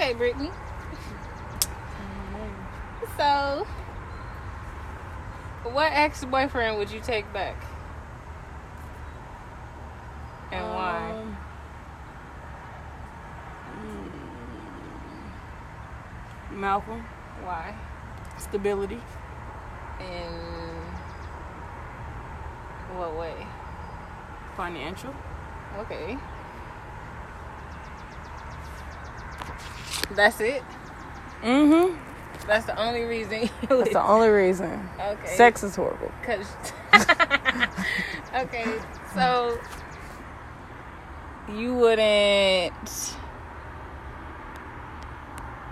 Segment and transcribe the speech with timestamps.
[0.00, 0.52] Okay, Brittany.
[3.16, 3.66] So,
[5.64, 7.56] what ex boyfriend would you take back?
[10.52, 11.10] And why?
[11.10, 11.36] Um,
[16.52, 17.04] mm, Malcolm,
[17.42, 17.74] Why?
[18.38, 19.00] stability,
[19.98, 20.32] In
[22.96, 23.34] what way?
[24.56, 25.12] financial.
[25.80, 26.16] Okay.
[30.14, 30.62] That's it.
[31.42, 31.96] Mm-hmm.
[32.46, 33.50] That's the only reason.
[33.68, 34.88] That's the only reason.
[34.98, 35.36] okay.
[35.36, 36.10] Sex is horrible.
[36.24, 36.46] Cause
[38.34, 38.66] okay,
[39.14, 39.58] so
[41.52, 43.14] you wouldn't.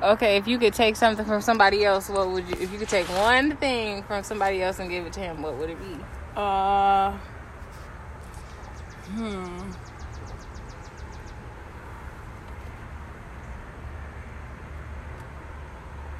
[0.03, 2.57] Okay, if you could take something from somebody else, what would you?
[2.61, 5.55] If you could take one thing from somebody else and give it to him, what
[5.57, 5.99] would it be?
[6.37, 7.13] Uh,
[9.13, 9.71] hmm.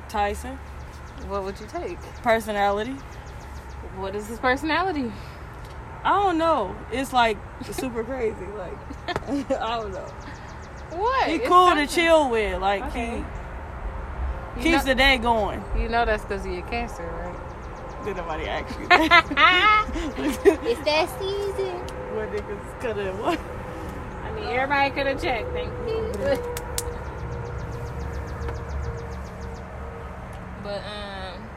[0.09, 0.59] Tyson,
[1.29, 1.99] What would you take?
[2.23, 2.97] personality.
[3.97, 5.11] What is his personality?
[6.05, 6.75] I don't know.
[6.93, 7.39] It's like
[7.73, 8.47] super crazy.
[8.57, 8.79] Like
[9.61, 10.07] I don't know.
[10.91, 11.29] What?
[11.29, 12.61] He It's cool to chill with.
[12.61, 13.25] Like Okay.
[14.55, 15.63] he You keeps know, the day going.
[15.79, 18.05] you know that's because of your cancer, right?
[18.05, 19.27] Did nobody ask you that?
[20.63, 21.75] it's that season.
[22.15, 23.41] what niggas could have what?
[24.25, 25.51] I mean, everybody could have checked.
[25.53, 26.55] Thank you.
[30.67, 31.49] but um,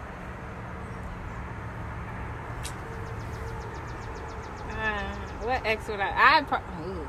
[4.70, 6.38] uh, what ex would I?
[6.38, 7.08] I pro- ooh.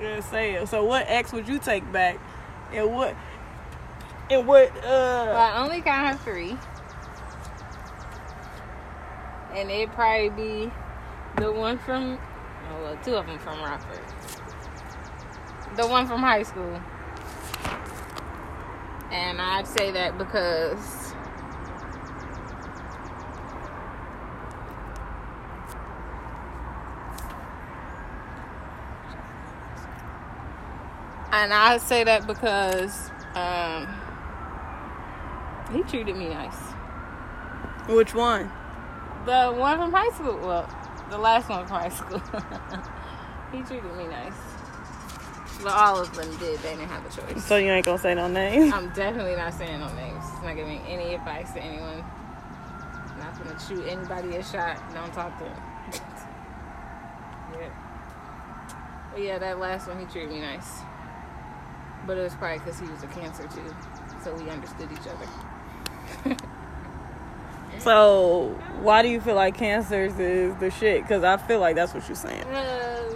[0.00, 0.68] Yeah, say it.
[0.68, 2.18] So what ex would you take back?
[2.72, 3.14] And what?
[4.30, 4.72] And what?
[4.82, 5.38] well, Uh.
[5.38, 6.56] I only have three,
[9.52, 10.72] and it'd probably be
[11.36, 12.18] the one from.
[12.70, 14.00] Oh, well, two of them from Rockford.
[15.76, 16.80] The one from high school.
[19.10, 21.03] And I'd say that because
[31.34, 33.88] and I say that because um,
[35.72, 36.56] he treated me nice.
[37.88, 38.50] Which one?
[39.26, 40.68] The one from high school, well,
[41.10, 42.20] the last one from high school,
[43.52, 44.32] he treated me nice.
[45.62, 46.58] But all of them did.
[46.60, 47.44] They didn't have a choice.
[47.44, 48.72] So you ain't gonna say no names?
[48.72, 50.24] I'm definitely not saying no names.
[50.42, 52.04] Not giving any advice to anyone.
[53.18, 54.82] Not gonna shoot anybody a shot.
[54.92, 55.62] Don't talk to them.
[57.60, 57.70] yeah.
[59.12, 60.80] But yeah, that last one he treated me nice.
[62.06, 63.74] But it was probably because he was a cancer too,
[64.22, 66.36] so we understood each other.
[67.78, 71.02] So why do you feel like cancers is the shit?
[71.02, 72.44] Because I feel like that's what you're saying.
[72.44, 73.14] Because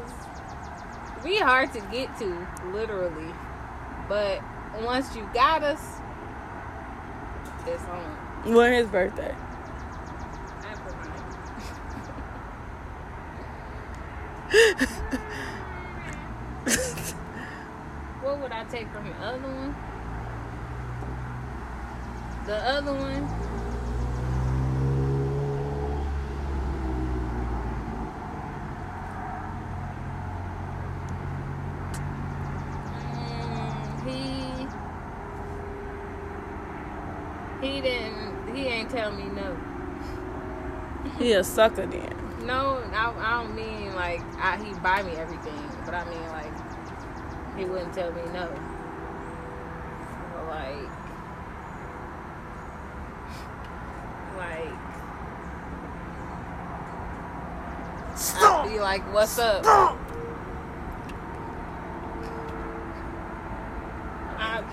[1.24, 3.32] we hard to get to, literally.
[4.08, 4.42] But
[4.82, 5.80] once you got us,
[7.66, 8.54] it's on.
[8.54, 9.34] When his birthday?
[10.64, 10.92] After
[15.10, 15.20] mine.
[18.38, 19.74] what would I take from the other one?
[22.46, 23.28] The other one.
[33.02, 34.04] Mm,
[37.60, 39.56] he he didn't he ain't tell me no.
[41.18, 42.14] He a sucker then.
[42.46, 46.57] No, I, I don't mean like I, he buy me everything, but I mean like
[47.58, 48.48] he wouldn't tell me no.
[50.36, 50.88] Or, like,
[54.36, 54.72] like
[58.40, 59.64] I'd be like, "What's up?"
[64.38, 64.64] I'd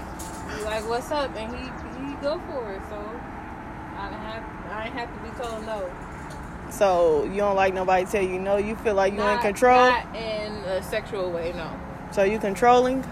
[0.57, 1.63] be like, "What's up?" and he
[2.07, 2.81] he go for it.
[2.89, 2.97] So
[3.97, 5.91] I didn't have I ain't have to be told no.
[6.71, 8.57] So you don't like nobody tell you no.
[8.57, 9.89] You feel like you in Not- control.
[9.89, 11.69] Not in a sexual way, no.
[12.15, 13.03] So you controlling.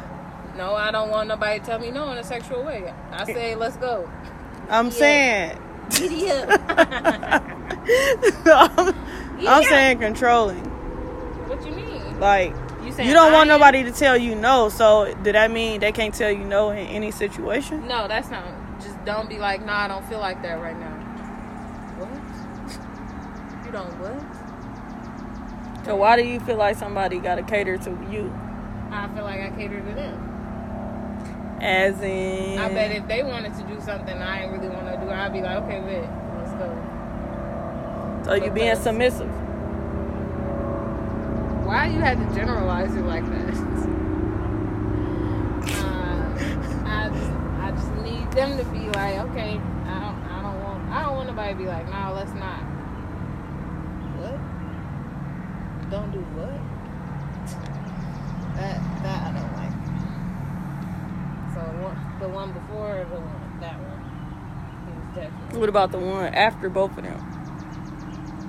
[0.56, 2.94] No, I don't want nobody to tell me no in a sexual way.
[3.12, 4.10] I say, let's go.
[4.70, 4.92] I'm Yeah.
[4.92, 5.60] saying.
[5.90, 6.50] Giddy up.
[8.46, 8.96] I'm,
[9.46, 10.64] I'm saying controlling.
[11.50, 12.18] what you mean?
[12.22, 14.70] Like You you don't want am- nobody to tell you no.
[14.70, 17.86] So did that mean they can't tell you no in any situation?
[17.86, 18.46] No, that's not.
[18.82, 20.96] Just don't be like, nah, I don't feel like that right now.
[22.00, 23.66] What?
[23.66, 25.86] You don't what?
[25.86, 28.32] So why do you feel like somebody got to cater to you?
[28.94, 30.30] I feel like I cater to them.
[31.62, 34.98] As in, I bet if they wanted to do something I ain't really want to
[34.98, 36.68] do, I'd be like, okay, bet, let's go.
[38.26, 39.32] so you being submissive.
[41.66, 43.54] Why you had to generalize it like that?
[45.80, 46.28] uh,
[46.86, 47.72] I just, I
[48.36, 51.60] them to be like, okay, I don't, I don't want, I don't want nobody to
[51.60, 52.60] be like, no, let's not.
[54.20, 54.38] What?
[55.90, 56.74] Don't do what?
[58.56, 59.74] That, that I don't like.
[61.54, 64.00] So one, the one before or the one, that one,
[64.88, 65.60] he was definitely.
[65.60, 67.20] What about the one after both of them?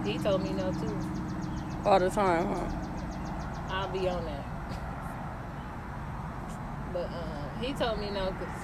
[0.07, 0.97] He told me no too.
[1.85, 2.71] All the time, huh?
[3.75, 4.47] I'll be on that.
[6.93, 8.63] But uh, he told me no because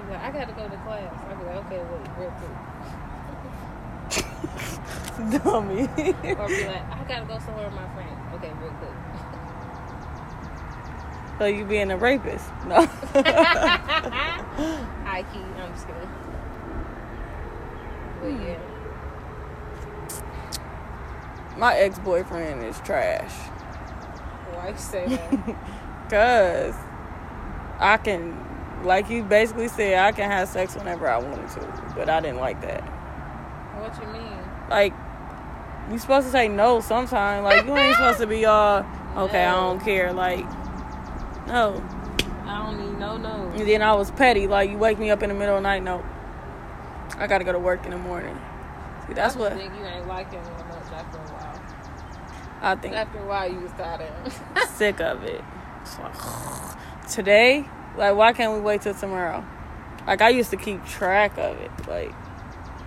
[0.00, 1.12] he's like, I gotta go to class.
[1.28, 2.56] I'll be like, okay, wait, real quick.
[5.44, 5.82] Dummy.
[6.40, 8.16] Or be like, I gotta go somewhere with my friends.
[8.36, 8.96] Okay, real quick.
[11.38, 12.48] So you being a rapist?
[12.66, 12.86] No.
[15.04, 16.10] High key, I'm just kidding.
[18.20, 18.42] But hmm.
[18.42, 18.58] yeah,
[21.58, 23.32] My ex boyfriend is trash.
[23.32, 25.56] Oh, why you say that?
[26.10, 26.74] Cause
[27.78, 28.38] I can,
[28.84, 32.38] like you basically said, I can have sex whenever I wanted to, but I didn't
[32.38, 32.82] like that.
[32.82, 34.38] what you mean?
[34.70, 34.92] Like
[35.90, 37.44] you supposed to say no sometime.
[37.44, 38.84] Like you ain't supposed to be all
[39.16, 39.44] okay.
[39.44, 40.12] I don't care.
[40.12, 40.44] Like
[41.46, 41.82] no.
[42.44, 43.50] I don't need no no.
[43.54, 44.46] And then I was petty.
[44.46, 45.82] Like you wake me up in the middle of the night.
[45.82, 46.04] No,
[47.18, 48.38] I gotta go to work in the morning.
[49.06, 51.62] See, that's I what think you ain't like that much after a while.
[52.62, 52.94] I think.
[52.94, 55.42] After a while, you was tired of sick of it.
[56.00, 59.44] Like, today, like, why can't we wait till tomorrow?
[60.06, 61.70] Like, I used to keep track of it.
[61.86, 62.12] Like,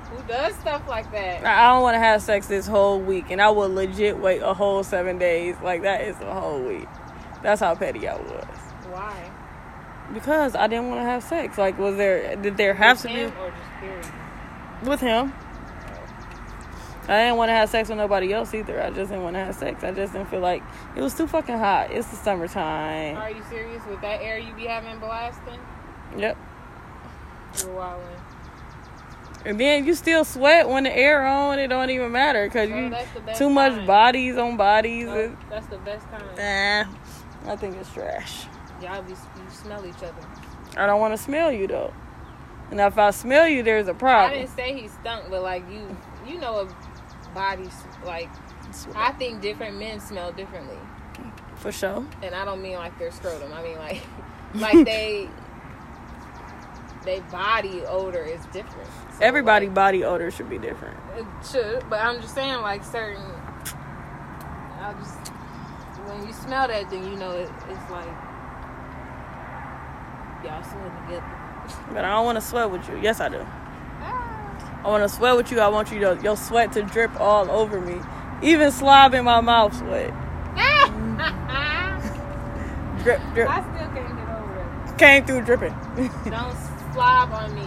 [0.10, 1.46] Who does stuff like that?
[1.46, 4.42] I I don't want to have sex this whole week, and I will legit wait
[4.42, 5.56] a whole seven days.
[5.64, 6.88] Like, that is a whole week.
[7.44, 8.46] That's how petty I was.
[8.90, 9.32] Why?
[10.14, 11.58] Because I didn't want to have sex.
[11.58, 14.06] Like, was there, did there have With to him or just period?
[14.84, 15.34] be with him?
[15.34, 17.12] Oh.
[17.14, 18.82] I didn't want to have sex with nobody else either.
[18.82, 19.84] I just didn't want to have sex.
[19.84, 20.64] I just didn't feel like
[20.96, 21.92] it was too fucking hot.
[21.92, 23.18] It's the summertime.
[23.18, 25.60] Are you serious with that air you be having blasting?
[26.18, 26.38] Yep.
[27.62, 28.08] You're wilding.
[29.46, 31.60] And then you still sweat when the air on.
[31.60, 33.88] It don't even matter because you that's too much kind.
[33.88, 35.06] bodies on bodies.
[35.06, 36.26] No, that's the best time.
[36.36, 36.92] Nah,
[37.50, 38.46] I think it's trash.
[38.82, 40.28] Y'all be you smell each other.
[40.78, 41.94] I don't want to smell you though.
[42.70, 44.32] And if I smell you, there's a problem.
[44.32, 45.98] I didn't say he stunk, but like you,
[46.28, 47.74] you know, a bodies
[48.06, 48.30] like
[48.96, 50.78] I think different men smell differently,
[51.56, 52.06] For sure.
[52.22, 53.52] and I don't mean like their scrotum.
[53.52, 54.02] I mean like,
[54.54, 55.28] like they,
[57.04, 58.88] they body odor is different.
[59.14, 60.98] So, Everybody like, body odor should be different.
[61.18, 63.24] It should, but I'm just saying, like certain.
[64.82, 65.32] I just
[66.10, 68.08] when you smell that, then you know it, it's like
[70.44, 71.26] y'all sweating together.
[71.94, 72.98] But I don't want to sweat with you.
[72.98, 73.46] Yes, I do.
[74.02, 74.82] Ah.
[74.84, 75.60] I want to sweat with you.
[75.60, 78.00] I want you to your sweat to drip all over me.
[78.42, 80.14] Even slob in my mouth sweat.
[83.04, 83.50] Drip, drip.
[83.50, 84.98] I still can't get over it.
[84.98, 85.74] Came through dripping.
[86.26, 86.58] Don't
[86.92, 87.62] slob on me.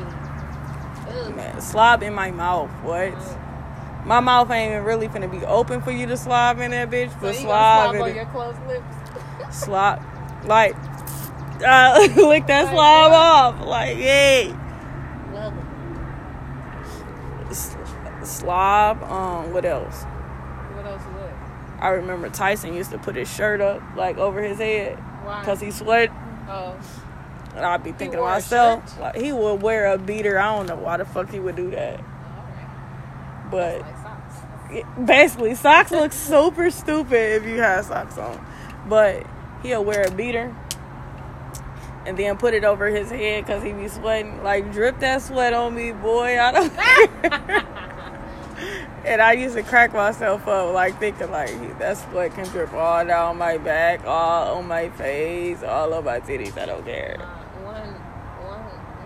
[1.08, 1.34] Ugh.
[1.36, 2.70] Man, slob in my mouth.
[2.82, 3.14] What?
[4.04, 7.10] My mouth ain't even really finna be open for you to slob in that bitch.
[7.12, 8.16] So But you slob slob in on it.
[8.16, 8.84] your closed lips?
[9.64, 10.02] Slob.
[10.44, 10.74] Like,
[11.64, 13.66] uh, lick that Like slob off.
[13.66, 14.54] Like, hey.
[15.32, 17.50] Love it.
[17.50, 17.76] S-
[18.24, 19.02] Slob.
[19.04, 20.02] Um, what else?
[20.04, 21.34] What else is it?
[21.80, 24.96] I remember Tyson used to put his shirt up, like, over his head.
[25.40, 26.10] Because he sweat.
[26.48, 26.74] oh,
[27.54, 30.38] And I'd be thinking to myself, like, he would wear a beater.
[30.38, 32.00] I don't know why the fuck he would do that.
[33.52, 33.84] But
[35.06, 38.44] basically, socks look super stupid if you have socks on.
[38.88, 39.24] But
[39.62, 40.52] he'll wear a beater
[42.04, 44.42] and then put it over his head because he be sweating.
[44.42, 46.40] Like, drip that sweat on me, boy.
[46.40, 47.68] I don't.
[49.04, 53.04] And I used to crack myself up, like thinking like that sweat can drip all
[53.04, 56.56] down my back, all on my face, all on my titties.
[56.56, 57.16] I don't care.
[57.20, 57.26] Uh,
[57.64, 57.92] one
[58.46, 58.62] one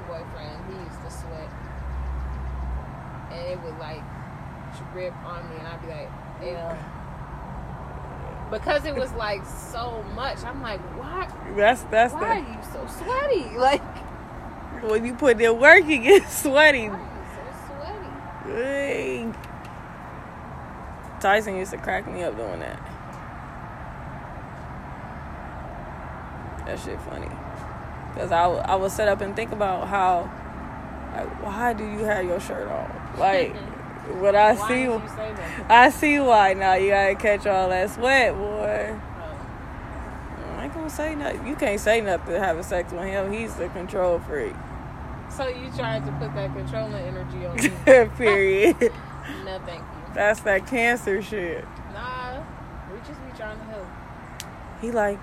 [0.06, 1.48] boyfriend, he used to sweat,
[3.32, 4.02] and it would like
[4.96, 6.10] drip on me, and I'd be like,
[6.42, 6.76] "Yeah,"
[8.50, 11.28] Because it was like so much, I'm like, "Why?
[11.54, 13.44] That's that's Why are you so sweaty?
[13.58, 13.82] Like,
[14.82, 16.88] when you put in work, you get sweaty.
[16.88, 19.36] why are you so sweaty?" Dang.
[21.20, 22.80] Tyson used to crack me up doing that.
[26.66, 27.28] That shit funny.
[28.14, 30.30] Cause I, I would sit up and think about how,
[31.14, 33.18] like, why do you have your shirt on?
[33.18, 33.54] Like,
[34.20, 35.70] what I Why see, you say that?
[35.70, 36.74] I see why now.
[36.74, 38.94] You gotta catch all that sweat, boy.
[38.94, 40.56] Oh.
[40.56, 41.46] I ain't gonna say nothing.
[41.46, 43.32] You can't say nothing having sex with him.
[43.32, 44.54] He's the control freak.
[45.30, 47.68] So you tried to put that controlling energy on me?
[48.16, 48.76] Period.
[49.44, 50.14] no, thank you.
[50.14, 51.64] That's that cancer shit.
[51.92, 52.42] Nah,
[52.90, 53.86] we just be trying to help.
[54.80, 55.18] He like,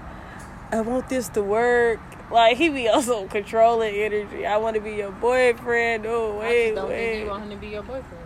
[0.71, 1.99] I want this to work.
[2.31, 4.45] Like he be also controlling energy.
[4.45, 6.05] I want to be your boyfriend.
[6.05, 7.19] I wait, just don't think wait.
[7.21, 8.22] you want him to be your boyfriend.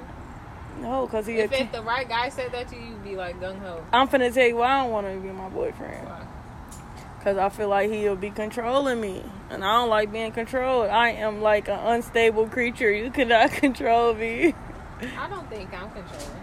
[0.81, 1.39] No, cause he.
[1.39, 3.84] If, the right guy said that to you, you'd be like gung ho.
[3.91, 6.07] I'm finna tell you why I don't want to be my boyfriend.
[6.07, 6.25] Why?
[7.24, 10.89] Cause I feel like he'll be controlling me, and I don't like being controlled.
[10.89, 12.91] I am like an unstable creature.
[12.91, 14.53] You cannot control me.
[15.17, 16.41] I don't think I'm controlling.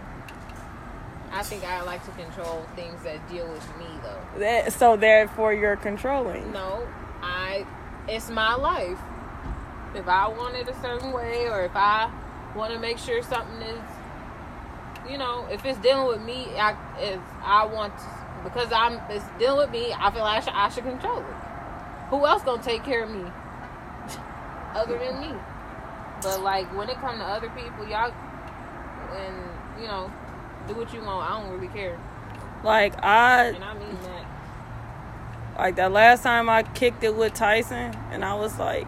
[1.31, 4.39] I think I like to control things that deal with me, though.
[4.39, 6.51] That so therefore you're controlling.
[6.51, 6.87] No,
[7.21, 7.65] I.
[8.07, 8.99] It's my life.
[9.95, 12.11] If I want it a certain way, or if I
[12.55, 13.81] want to make sure something is,
[15.09, 18.05] you know, if it's dealing with me, I if I want to,
[18.43, 21.25] because I'm it's dealing with me, I feel like I should, I should control it.
[22.09, 23.23] Who else gonna take care of me
[24.75, 25.33] other than me?
[26.21, 28.11] But like when it comes to other people, y'all,
[29.13, 30.11] and you know,
[30.67, 31.29] do what you want.
[31.29, 31.99] I don't really care,
[32.63, 34.25] Like I and I mean that.
[35.57, 38.87] like that last time I kicked it with Tyson, and I was like,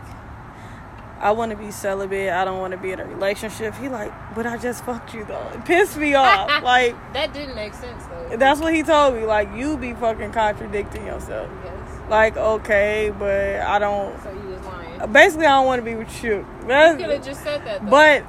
[1.19, 2.29] I want to be celibate.
[2.29, 3.73] I don't want to be in a relationship.
[3.75, 5.49] He like, but I just fucked you though.
[5.53, 6.63] It pissed me off.
[6.63, 8.37] like That didn't make sense though.
[8.37, 9.25] that's what he told me.
[9.25, 11.49] Like you be fucking contradicting yourself.
[11.63, 12.09] Yes.
[12.09, 14.21] Like okay, but I don't.
[14.21, 15.11] So you was lying.
[15.11, 16.45] Basically, I don't want to be with you.
[16.61, 17.83] You could have just said that.
[17.83, 17.89] Though.
[17.89, 18.23] But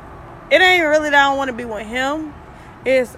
[0.50, 2.34] it ain't really that I don't want to be with him.
[2.84, 3.16] It's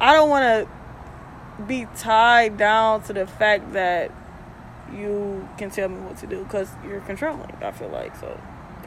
[0.00, 4.10] I don't want to be tied down to the fact that
[4.92, 7.50] you can tell me what to do because you're controlling.
[7.62, 8.40] I feel like so.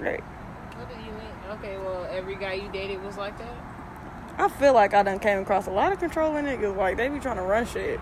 [0.03, 0.19] Great.
[0.19, 1.33] what do you mean?
[1.51, 3.55] Okay, well, every guy you dated was like that.
[4.37, 6.75] I feel like I done came across a lot of controlling niggas.
[6.75, 7.99] Like they be trying to run shit.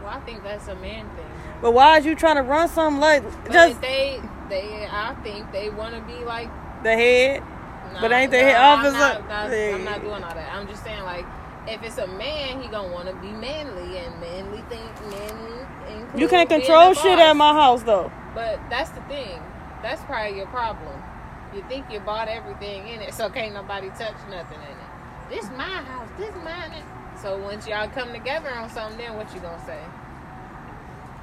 [0.00, 1.26] Well, I think that's a man thing.
[1.60, 5.52] But why is you trying to run something like But just they, they, I think
[5.52, 6.48] they want to be like.
[6.82, 7.40] the head?
[7.92, 10.52] Nah, But ain't the nah, head I'm not, not- I'm not doing all that.
[10.54, 11.26] I'm just saying, like,
[11.66, 15.66] if it's a man, he gonna want to be manly and manly think manly.
[16.16, 18.10] You can't control shit at my house though.
[18.34, 19.40] But that's the thing.
[19.82, 21.02] That's probably your problem.
[21.56, 25.30] You think you bought everything in it, so can't nobody touch nothing in it.
[25.30, 26.08] This my house.
[26.18, 26.84] This mine.
[27.22, 29.80] So once y'all come together on something, then what you gonna say?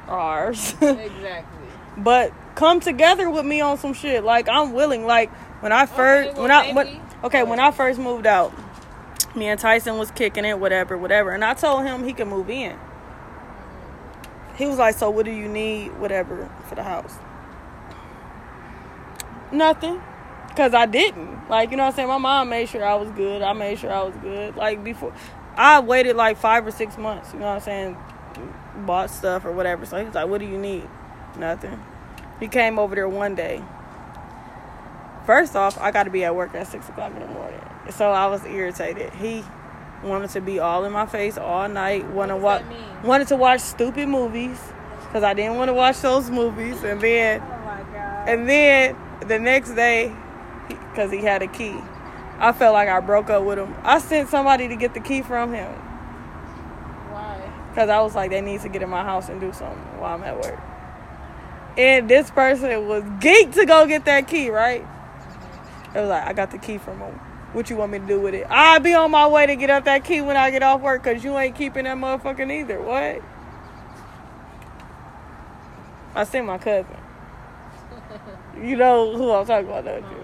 [0.08, 0.72] Ours.
[0.82, 1.68] exactly.
[1.98, 4.24] but come together with me on some shit.
[4.24, 5.06] Like I'm willing.
[5.06, 8.52] Like when I first, well, when I, when, okay, when I first moved out,
[9.36, 12.50] me and Tyson was kicking it, whatever, whatever, and I told him he could move
[12.50, 12.76] in.
[14.56, 17.14] He was like, "So what do you need, whatever, for the house?"
[19.52, 20.02] Nothing,
[20.56, 21.50] cause I didn't.
[21.50, 22.08] Like you know what I'm saying.
[22.08, 23.42] My mom made sure I was good.
[23.42, 24.56] I made sure I was good.
[24.56, 25.14] Like before,
[25.56, 27.34] I waited like five or six months.
[27.34, 27.98] You know what I'm saying.
[28.86, 29.86] Bought stuff or whatever.
[29.86, 30.88] So he was like, "What do you need?"
[31.38, 31.84] Nothing.
[32.40, 33.62] He came over there one day.
[35.26, 38.12] First off, I got to be at work at six o'clock in the morning, so
[38.12, 39.14] I was irritated.
[39.14, 39.44] He
[40.04, 42.06] wanted to be all in my face all night.
[42.08, 42.62] Want to does watch?
[42.64, 43.04] that mean?
[43.04, 44.60] Wanted to watch stupid movies
[45.04, 48.28] because I didn't want to watch those movies, and then Oh my god.
[48.30, 50.12] and then the next day,
[50.68, 51.76] because he had a key,
[52.40, 53.74] I felt like I broke up with him.
[53.84, 55.72] I sent somebody to get the key from him
[57.12, 57.42] Why?
[57.70, 60.16] because I was like, they need to get in my house and do something while
[60.16, 60.60] I'm at work.
[61.78, 64.86] And this person was geeked to go get that key, right?
[65.96, 67.14] It was like, I got the key from him.
[67.54, 68.48] What you want me to do with it?
[68.50, 71.04] I'll be on my way to get up that key when I get off work
[71.04, 72.82] because you ain't keeping that motherfucking either.
[72.82, 73.22] What?
[76.16, 76.98] I sent my cousin.
[78.62, 80.23] You know who I'm talking about, don't you?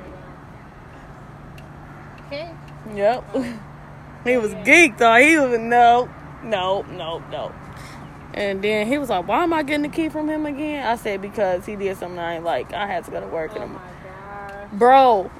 [2.31, 2.51] Okay.
[2.93, 3.35] Yep.
[4.23, 5.15] he was geeked though.
[5.15, 6.07] He was no,
[6.43, 7.51] no, no, no.
[8.35, 10.95] And then he was like, "Why am I getting the key from him again?" I
[10.95, 12.71] said, "Because he did something I ain't like.
[12.71, 15.31] I had to go to work." Oh and I'm, bro,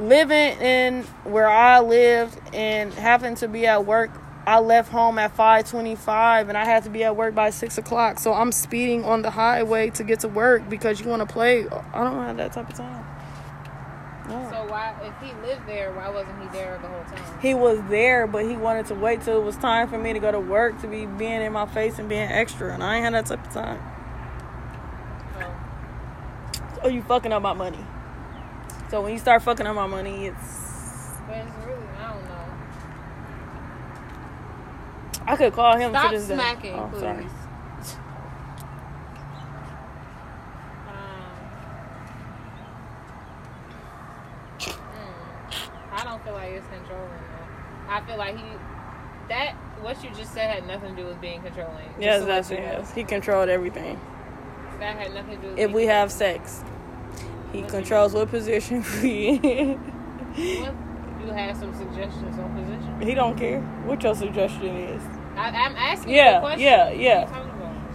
[0.00, 4.10] living in where I lived and having to be at work.
[4.44, 7.78] I left home at five twenty-five, and I had to be at work by six
[7.78, 8.18] o'clock.
[8.18, 11.60] So I'm speeding on the highway to get to work because you want to play.
[11.68, 13.03] I don't have that type of time.
[14.28, 14.48] No.
[14.50, 17.40] So why, if he lived there, why wasn't he there the whole time?
[17.40, 20.18] he was there, but he wanted to wait till it was time for me to
[20.18, 23.04] go to work to be being in my face and being extra, and I ain't
[23.04, 23.80] had that type of time.
[25.40, 25.54] Oh.
[26.84, 27.84] Oh, you fucking up my money.
[28.90, 30.36] So when you start fucking up my money, it's
[31.26, 32.30] But it's really, I don't know.
[35.26, 36.34] I could call him Stop to this day.
[36.34, 37.00] smacking, Oh, please.
[37.00, 37.26] sorry.
[40.88, 41.38] Um,
[44.58, 44.72] mm,
[45.92, 47.92] I don't feel like it's controlling though.
[47.92, 48.44] I feel like he
[49.28, 51.88] that what you just said had nothing to do with being controlling.
[52.00, 52.62] Yes, to that's let it.
[52.62, 52.78] you know.
[52.80, 52.94] Yes.
[52.94, 54.00] He controlled everything.
[54.80, 56.62] That had nothing to do with If we have sex,
[57.52, 59.78] he What controls what position we in.
[59.78, 60.74] What,
[61.24, 63.00] you have some suggestions on position.
[63.00, 65.02] he don't care what your suggestion is.
[65.36, 66.60] I, I'm asking you Yeah, a question.
[66.60, 67.30] yeah, What yeah.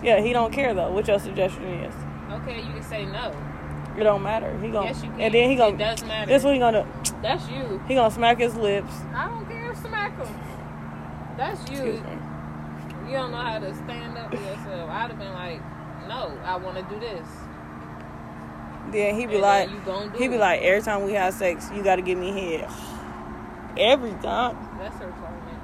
[0.02, 0.92] Yeah, he don't care though.
[0.92, 1.94] What your suggestion is?
[2.32, 3.34] Okay, you can say no.
[3.98, 4.58] It don't matter.
[4.60, 5.20] He gonna Yes, you can.
[5.20, 5.78] and then he gonna.
[5.78, 6.32] does matter.
[6.32, 6.99] This what he gonna do.
[7.22, 7.82] That's you.
[7.88, 8.94] He gonna smack his lips.
[9.14, 9.72] I don't care.
[9.72, 10.40] If smack him.
[11.38, 11.76] That's you.
[11.78, 12.18] Excuse me.
[13.08, 14.90] You don't know how to stand up for yourself.
[14.90, 15.62] I'd have been like,
[16.08, 17.28] no, I want to do this.
[18.92, 20.40] Then he be And like, then you he be it.
[20.40, 22.70] like, every time we have sex, you gotta give me head.
[23.78, 24.58] Every time.
[24.80, 25.60] That's her requirement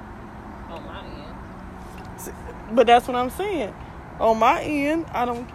[0.70, 2.76] on my end.
[2.76, 3.74] But that's what I'm saying.
[4.20, 5.48] On my end, I don't.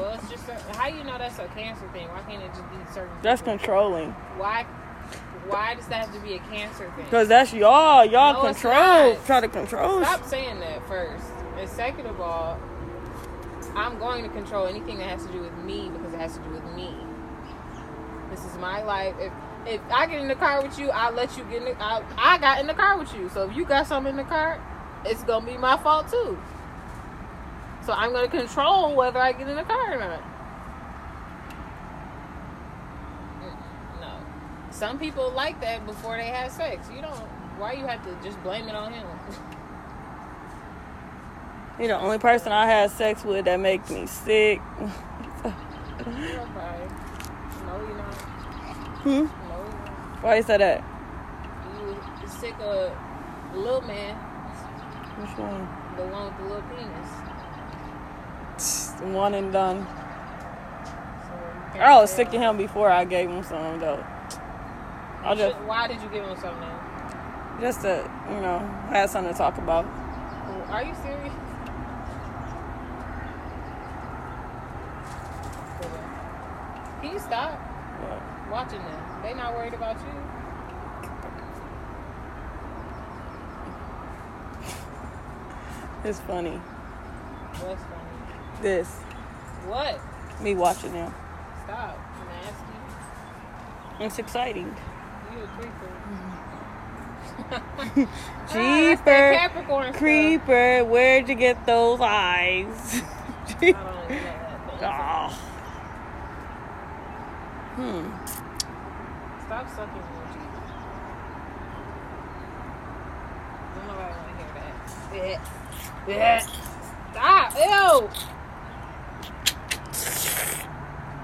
[0.00, 2.08] Well, it's just a, how you know that's a cancer thing.
[2.08, 3.14] Why can't it just be certain?
[3.22, 3.58] That's people?
[3.58, 4.10] controlling.
[4.38, 4.64] Why?
[5.46, 7.06] Why does that have to be a cancer thing?
[7.10, 8.04] Cause that's y'all.
[8.04, 9.16] Y'all No, control.
[9.26, 10.02] Try to control.
[10.02, 11.24] Stop saying that first.
[11.58, 12.58] And second of all,
[13.74, 16.42] I'm going to control anything that has to do with me because it has to
[16.44, 16.94] do with me.
[18.30, 19.14] This is my life.
[19.18, 19.32] If
[19.66, 22.02] if I get in the car with you, I'll let you get in the I,
[22.16, 23.28] I got in the car with you.
[23.28, 24.62] So if you got something in the car,
[25.04, 26.38] it's gonna be my fault too.
[27.90, 30.22] So I'm gonna control whether I get in the car or not.
[34.00, 34.12] No.
[34.70, 36.88] Some people like that before they have sex.
[36.94, 37.16] You don't
[37.58, 39.04] why you have to just blame it on him?
[41.80, 44.60] You're the only person I had sex with that makes me sick.
[45.40, 45.52] Okay.
[47.66, 48.14] No, you're not.
[49.02, 49.10] hmm?
[49.10, 50.22] No, you're not.
[50.22, 50.84] Why you say that?
[52.22, 52.92] You sick of
[53.52, 55.68] the little man, Which one?
[55.96, 57.29] the one with the little penis.
[59.00, 59.86] One and done.
[61.74, 64.04] So I was sick of him before I gave him some though.
[65.22, 66.68] I just Why did you give him something?
[67.60, 68.58] just to you know
[68.90, 69.84] have something to talk about.
[70.70, 71.32] Are you serious?
[77.00, 77.58] Can you stop
[78.02, 79.22] But watching them?
[79.22, 80.12] They not worried about you.
[86.04, 86.56] it's funny.
[86.56, 87.99] What's funny?
[88.60, 88.88] This
[89.66, 90.00] What?
[90.40, 91.14] me watching them.
[91.64, 91.98] Stop.
[92.26, 92.64] Nasty.
[94.04, 94.76] It's exciting.
[95.32, 95.90] You a creeper.
[97.48, 98.08] Jeeper,
[98.52, 99.96] Ah, that's that Capricorn stuff.
[99.98, 103.02] creeper, where'd you get those eyes?
[103.62, 105.30] I don't even know that.
[105.30, 105.38] oh.
[107.76, 108.10] Hmm.
[109.46, 110.62] Stop sucking your teeth.
[113.74, 114.74] Don't nobody want to hear that.
[115.12, 115.40] Yeah.
[116.06, 116.40] Yeah.
[117.12, 117.54] Stop.
[117.56, 118.10] Ew.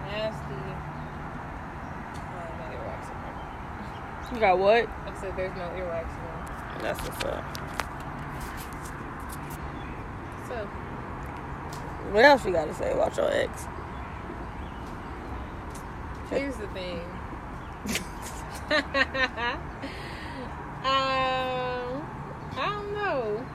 [0.06, 0.54] Nasty.
[2.16, 3.38] Oh, no earwax in there.
[4.36, 4.86] You got what?
[4.86, 6.82] I said there's no earwax in there.
[6.82, 7.42] That's what's up.
[10.46, 10.66] So,
[12.12, 13.64] What else you got to say about your ex?
[16.28, 17.00] here's the thing.
[18.70, 18.82] um,
[22.58, 23.46] I don't know.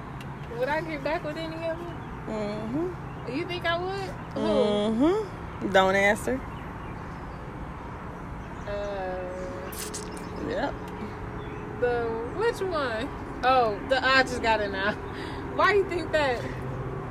[0.57, 1.95] Would I get back with any of them?
[2.27, 3.37] Mm-hmm.
[3.37, 4.09] You think I would?
[4.33, 5.69] Mm-hmm.
[5.71, 6.41] Don't answer.
[8.67, 9.01] Uh,
[10.51, 10.73] Yep.
[11.79, 12.03] the
[12.37, 13.09] which one?
[13.43, 14.93] Oh, the I just got it now.
[15.55, 16.39] Why you think that?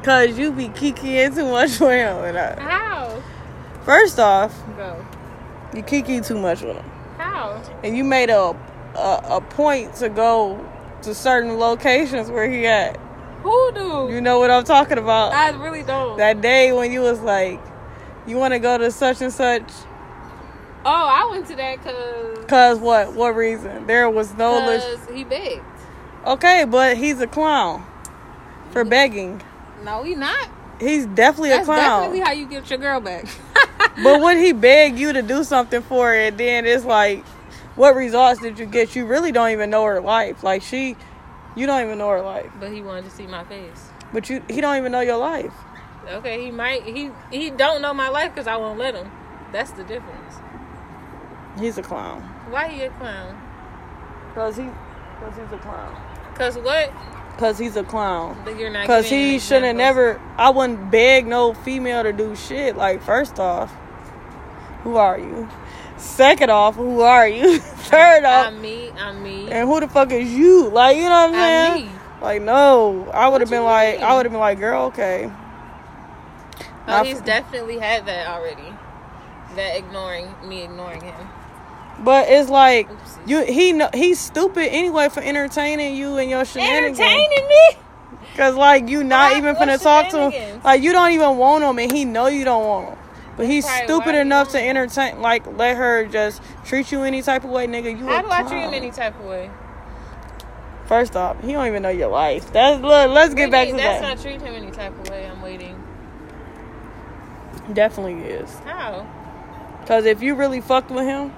[0.02, 2.16] Cause you be kikiing too much with him.
[2.24, 3.22] And I, How?
[3.82, 5.04] first off, Go.
[5.74, 6.84] you kiki too much with him,
[7.18, 7.60] How?
[7.84, 8.56] and you made a,
[8.96, 10.58] a a point to go
[11.02, 12.96] to certain locations where he at.
[13.42, 14.08] Who do?
[14.12, 15.32] You know what I'm talking about?
[15.32, 16.16] I really don't.
[16.18, 17.60] that day when you was like,
[18.26, 19.62] you want to go to such and such.
[20.84, 23.14] Oh, I went to that because Cause what?
[23.14, 23.86] What reason?
[23.86, 24.58] There was no.
[24.58, 25.62] leg- he begged.
[26.26, 27.84] okay, but he's a clown
[28.70, 29.42] for begging.
[29.84, 30.48] No, he not.
[30.80, 32.00] He's definitely That's a clown.
[32.02, 33.26] definitely how you get your girl back.
[34.02, 36.38] but would he beg you to do something for it?
[36.38, 37.24] Then it's like,
[37.76, 38.96] what results did you get?
[38.96, 40.42] You really don't even know her life.
[40.42, 40.96] Like she,
[41.54, 42.50] you don't even know her life.
[42.58, 43.90] but he wanted to see my face.
[44.12, 45.52] But you, he don't even know your life.
[46.08, 46.82] Okay, he might.
[46.82, 49.10] He he don't know my life because I won't let him.
[49.52, 50.36] That's the difference.
[51.60, 52.22] He's a clown.
[52.50, 53.40] Why he a clown?
[54.34, 54.64] Cause he,
[55.20, 55.96] cause he's a clown.
[56.34, 56.92] Cause what?
[57.36, 58.40] Cause he's a clown.
[58.44, 58.86] But you're not.
[58.86, 60.20] Cause he shouldn't have never.
[60.36, 62.76] I wouldn't beg no female to do shit.
[62.76, 63.72] Like first off,
[64.82, 65.48] who are you?
[65.96, 67.58] Second off, who are you?
[67.60, 68.90] Third off, I'm me.
[68.92, 69.50] I'm me.
[69.50, 70.68] and who the fuck is you?
[70.68, 71.86] Like you know what I'm I'm saying?
[71.86, 71.92] me.
[72.22, 74.04] Like no, I would have been you like, mean?
[74.04, 75.30] I would have been like, girl, okay.
[76.86, 78.74] Oh, he's f- definitely had that already.
[79.56, 81.28] That ignoring me, ignoring him.
[82.00, 82.88] But it's like
[83.26, 86.98] you, he, know, he's stupid anyway for entertaining you and your shenanigans.
[86.98, 87.76] Entertaining me.
[88.36, 90.60] Cause like you not even gonna talk to him.
[90.62, 92.98] Like you don't even want him, and he know you don't want him.
[93.36, 97.44] But he's probably stupid enough to entertain, like let her just treat you any type
[97.44, 97.98] of way, nigga.
[97.98, 99.50] You How do I treat him any type of way?
[100.86, 102.52] First off, he don't even know your life.
[102.52, 103.10] That's look.
[103.10, 103.82] Let's get What back to mean?
[103.82, 104.00] that.
[104.00, 105.26] That's not treat him any type of way.
[105.26, 105.82] I'm waiting.
[107.72, 108.52] Definitely is.
[108.60, 109.06] How?
[109.86, 111.32] Cause if you really fucked with him,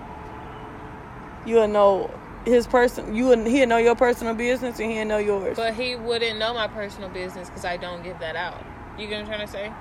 [1.47, 2.11] you'll know
[2.45, 3.15] his person.
[3.15, 5.57] You would he'll know your personal business and he'll know yours.
[5.57, 8.65] But he wouldn't know my personal business because I don't give that out.
[8.99, 9.73] You get what I'm trying to say?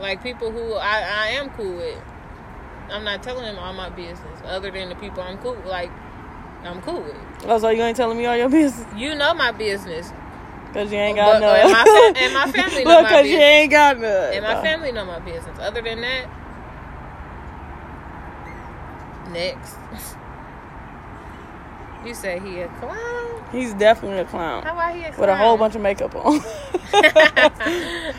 [0.00, 1.98] Like people who I, I am cool with,
[2.90, 4.40] I'm not telling them all my business.
[4.44, 5.90] Other than the people I'm cool like,
[6.64, 7.16] I'm cool with.
[7.44, 8.86] oh, so you ain't telling me all your business?
[8.96, 10.12] You know my business,
[10.72, 11.60] Cause you ain't got But- none.
[11.60, 14.32] and my fa- and my family know Look, my cause you ain't got none.
[14.34, 14.62] and my No.
[14.62, 15.58] family know my business.
[15.60, 16.26] Other than that,
[19.32, 19.76] next.
[22.04, 23.44] You say he a clown?
[23.52, 25.20] He's definitely a clown How about he a clown?
[25.20, 26.40] with a whole bunch of makeup on.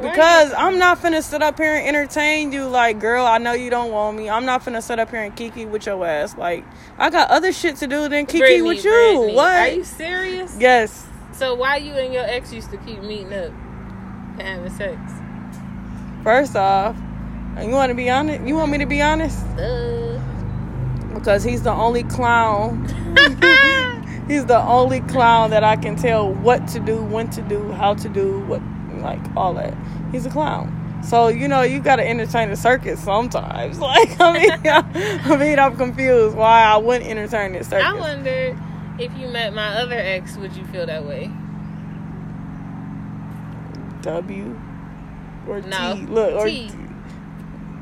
[0.00, 3.68] Because I'm not finna sit up here and entertain you like, girl, I know you
[3.68, 4.30] don't want me.
[4.30, 6.36] I'm not finna sit up here and kiki with your ass.
[6.36, 6.64] Like,
[6.98, 8.90] I got other shit to do than kiki Brittany, with you.
[8.92, 9.56] Brittany, what?
[9.56, 10.56] Are you serious?
[10.58, 11.04] yes.
[11.32, 13.50] So why you and your ex used to keep meeting up
[14.38, 15.00] and having sex?
[16.22, 16.96] First off,
[17.60, 18.46] you want to be honest?
[18.46, 19.38] You want me to be honest?
[19.56, 20.17] Duh.
[21.18, 22.84] Because he's the only clown.
[24.28, 27.94] he's the only clown that I can tell what to do, when to do, how
[27.94, 28.62] to do, what,
[28.98, 29.74] like all that.
[30.12, 30.74] He's a clown.
[31.02, 33.78] So you know you gotta entertain the circus sometimes.
[33.88, 37.84] Like I mean, I, mean I'm confused why I wouldn't entertain the circus.
[37.84, 38.58] I wonder
[38.98, 41.30] if you met my other ex, would you feel that way?
[44.02, 44.60] W
[45.48, 45.94] or No.
[45.94, 46.06] T.
[46.06, 46.68] Look, or T.
[46.68, 46.74] T.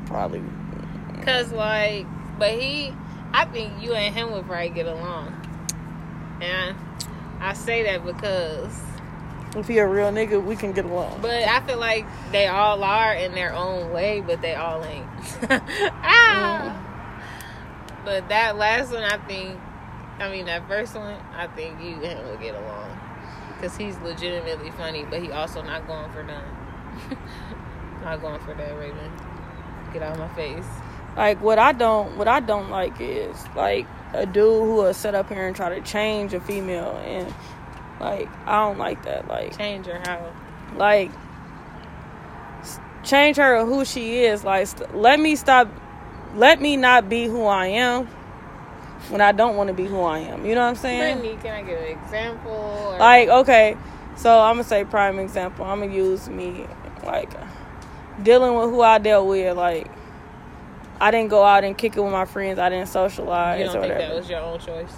[0.05, 0.41] Probably.
[1.23, 2.05] Cause like,
[2.39, 2.93] but he,
[3.33, 5.33] I think you and him would probably get along.
[6.41, 6.75] And
[7.39, 8.73] I say that because,
[9.55, 11.21] If he a real nigga, we can get along.
[11.21, 15.07] but I feel like they all are in their own way, but they all ain't.
[15.49, 16.83] ah.
[18.05, 19.59] But that last one, I think,
[20.19, 22.99] I mean that first one, I think you and him would get along.
[23.61, 26.45] Cause he's legitimately funny, but he also not going for none.
[28.03, 29.11] not going for that, Raven.
[29.91, 30.65] Get out of my face.
[31.17, 35.15] Like what I don't, what I don't like is like a dude who will sit
[35.15, 37.33] up here and try to change a female, and
[37.99, 39.27] like I don't like that.
[39.27, 40.31] Like, Change her how?
[40.77, 41.11] like
[43.03, 44.43] change her who she is.
[44.43, 45.67] Like, st- let me stop.
[46.35, 48.05] Let me not be who I am
[49.09, 50.45] when I don't want to be who I am.
[50.45, 51.19] You know what I'm saying?
[51.19, 52.51] Brittany, can I give an example?
[52.51, 53.75] Or Like, okay,
[54.17, 55.65] so I'm gonna say prime example.
[55.65, 56.67] I'm gonna use me
[57.03, 57.31] like
[58.21, 59.55] dealing with who I dealt with.
[59.57, 59.87] Like,
[60.99, 62.59] I didn't go out and kick it with my friends.
[62.59, 63.99] I didn't socialize you don't think whatever.
[63.99, 64.93] that was your own choice?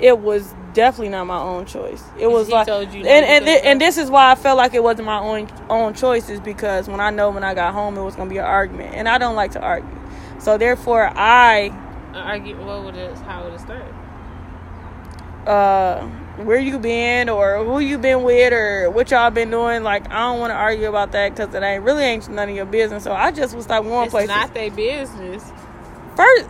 [0.00, 2.04] it was definitely not my own choice.
[2.18, 4.72] It was like, told you and and, thi- and this is why I felt like
[4.74, 7.96] it wasn't my own own choice is because when I know when I got home
[7.98, 9.98] it was gonna be an argument, and I don't like to argue.
[10.38, 11.70] So therefore, I
[12.14, 12.56] argue.
[12.64, 13.16] What would it?
[13.18, 13.92] How would it start?
[15.46, 16.08] uh
[16.44, 20.20] where you been or who you been with or what y'all been doing like i
[20.20, 23.02] don't want to argue about that because it ain't really ain't none of your business.
[23.04, 25.44] So i just was like one It's place not their business.
[26.16, 26.48] first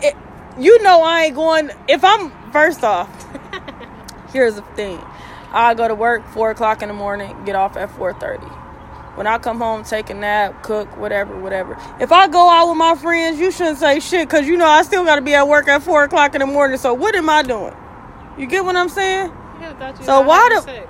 [0.00, 0.16] it,
[0.58, 3.08] you know i ain't going if i'm first off
[4.32, 4.98] here's the thing.
[5.54, 8.40] I go to work four o'clock in the morning get off at 4.30
[9.16, 11.76] when i come home take a nap cook whatever whatever.
[12.00, 14.80] If i go out with my friends you shouldn't say shit because you know i
[14.82, 16.78] still got to be at work at four o'clock in the morning.
[16.78, 17.74] So what am i doing
[18.38, 20.88] you get what i'm saying Yeah, thought you So why the- sex.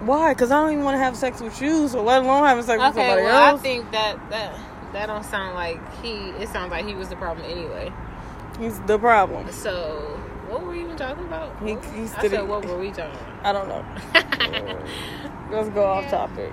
[0.00, 0.32] Why?
[0.32, 2.78] Because I don't even want to have sex with you, so let alone having sex
[2.78, 3.60] with Okay, somebody well, else.
[3.60, 4.56] I think that that
[4.92, 6.12] that don't sound like he.
[6.40, 7.92] It sounds like he was the problem anyway.
[8.60, 9.50] He's the problem.
[9.50, 9.98] So,
[10.46, 11.52] what were we even talking about?
[11.64, 13.42] He- he's I said, what were we talking about?
[13.44, 13.84] I don't know.
[15.50, 16.52] Let's go off topic.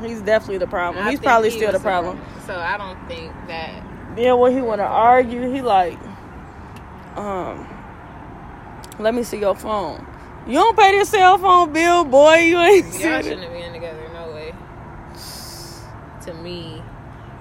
[0.00, 1.04] He's definitely the problem.
[1.04, 2.18] I He's probably he still the was problem.
[2.46, 3.84] So I don't think that.
[4.16, 5.98] Then when he want to argue, he like,
[7.16, 7.68] um,
[9.00, 10.06] let me see your phone.
[10.46, 12.36] You don't pay this cell phone bill, boy.
[12.36, 14.54] You ain't Y'all shouldn't have been together, no way.
[16.22, 16.82] To me,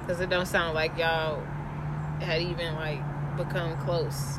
[0.02, 1.42] because it don't sound like y'all
[2.20, 3.00] had even like
[3.38, 4.38] become close.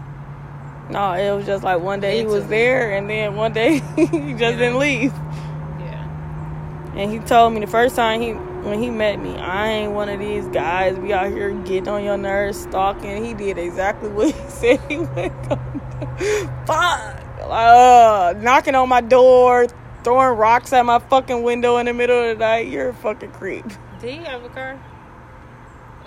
[0.91, 4.35] No, it was just like one day he was there, and then one day he
[4.35, 5.13] just didn't leave.
[5.13, 6.93] Yeah.
[6.97, 10.09] And he told me the first time he when he met me, I ain't one
[10.09, 13.25] of these guys be out here getting on your nerves, stalking.
[13.25, 16.51] He did exactly what he said he gonna do.
[16.67, 17.17] Fuck.
[17.43, 19.67] Uh, knocking on my door,
[20.05, 22.69] throwing rocks at my fucking window in the middle of the night.
[22.69, 23.65] You're a fucking creep.
[24.01, 24.79] Did he have a car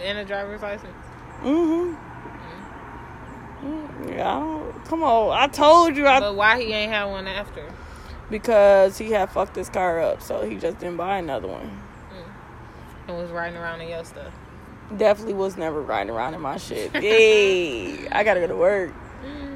[0.01, 0.93] and a driver's license?
[1.41, 1.95] Mm-hmm.
[3.65, 5.37] Mm, Yeah, I don't, come on.
[5.37, 7.65] I told you I but why he ain't have one after?
[8.29, 11.82] because he had fucked his car up, so he just didn't buy another one.
[13.07, 14.33] And was riding around in your stuff.
[14.95, 16.91] Definitely was never riding around in my shit.
[16.91, 18.93] Hey, I gotta go to work.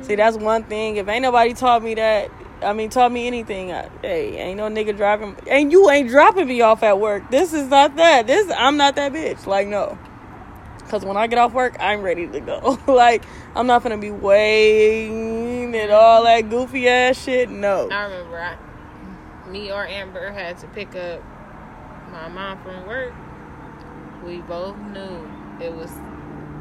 [0.01, 0.17] See, mm.
[0.17, 0.97] that's one thing.
[0.97, 2.31] If ain't nobody taught me that,
[2.61, 3.71] I mean, taught me anything.
[3.71, 7.29] I, hey, ain't no nigga driving, and you ain't dropping me off at work.
[7.29, 8.27] This is not that.
[8.27, 9.45] This I'm not that bitch.
[9.45, 9.97] Like no,
[10.87, 12.79] because when I get off work, I'm ready to go.
[12.87, 13.23] like
[13.55, 17.49] I'm not gonna be waiting and all that goofy ass shit.
[17.49, 17.89] No.
[17.89, 21.21] I remember I, me or Amber had to pick up
[22.11, 23.13] my mom from work.
[24.27, 25.27] We both knew
[25.61, 25.91] it was.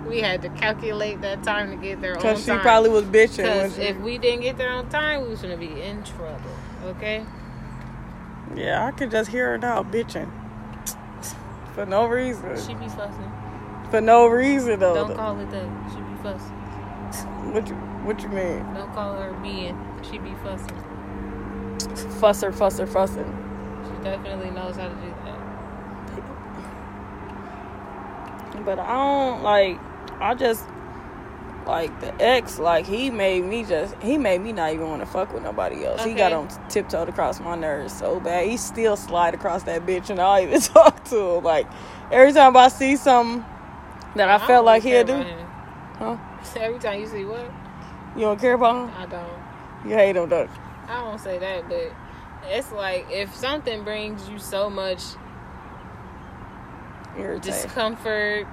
[0.09, 2.35] We had to calculate that time to get there on time.
[2.35, 3.38] Because she probably was bitching.
[3.38, 6.50] Because if we didn't get there on time, we was gonna be in trouble.
[6.85, 7.24] Okay.
[8.55, 10.31] yeah, I could just hear her now bitching
[11.76, 12.57] for no reason.
[12.57, 13.33] She be fussing.
[13.90, 14.94] For no reason though.
[14.94, 15.68] Don't call it that.
[15.90, 17.52] She be fussing.
[17.52, 18.64] What you What you mean?
[18.74, 19.76] Don't call her being.
[20.02, 20.83] She be fussing.
[22.20, 23.31] Fusser, fusser, fussing.
[23.85, 25.26] She definitely knows how to do that.
[28.66, 29.79] But I don't like.
[30.20, 30.62] I just
[31.66, 32.59] like the ex.
[32.59, 33.94] Like he made me just.
[34.02, 36.05] He made me not even want to fuck with nobody else.
[36.05, 36.55] He got Okay.
[36.55, 38.46] on tiptoed across my nerves so bad.
[38.46, 41.44] He still slide across that bitch, and I don't even talk to him.
[41.44, 41.66] Like
[42.12, 43.42] every time I see something
[44.16, 45.24] that I, don't felt like he'll do.
[45.98, 46.18] Huh?
[46.57, 47.50] Every time you see what?
[48.14, 48.94] You don't care about him.
[48.96, 49.90] I don't.
[49.90, 50.48] You hate him, though.
[50.88, 51.92] I won't say that, but
[52.48, 55.02] it's like if something brings you so much
[57.18, 57.62] Irritating.
[57.62, 58.52] discomfort,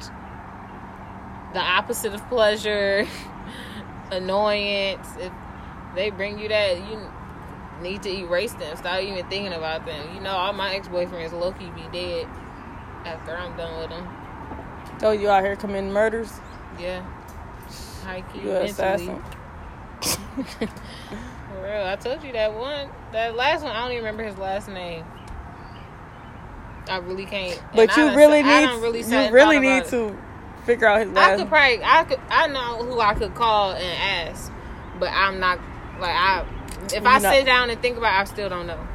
[1.54, 3.08] the opposite of pleasure,
[4.12, 5.32] annoyance, if
[5.96, 7.00] they bring you that, you
[7.82, 8.76] need to erase them.
[8.78, 10.16] Stop even thinking about them.
[10.16, 12.28] You know, all my ex boyfriends low key be dead
[13.06, 14.08] after I'm done with them.
[15.02, 16.32] Oh, you out here committing murders?
[16.80, 17.02] Yeah.
[18.04, 18.42] High key.
[18.42, 19.22] You assassin?
[20.02, 22.90] For real, I told you that one.
[23.12, 25.06] That last one, I don't even remember his last name.
[26.90, 27.62] I really can't.
[27.74, 28.82] But I you done really I need.
[28.82, 30.18] really you really need to
[30.66, 34.30] figure out his I could probably, I could, I know who I could call and
[34.30, 34.52] ask,
[35.00, 35.60] but I'm not
[36.00, 36.46] like I.
[36.94, 38.88] If I not- sit down and think about, it, I still don't know.